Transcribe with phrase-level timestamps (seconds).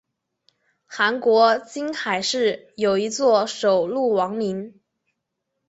[0.87, 4.79] 韩国金海市有一座首露王陵。